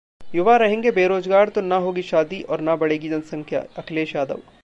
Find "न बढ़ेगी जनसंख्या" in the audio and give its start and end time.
2.61-3.63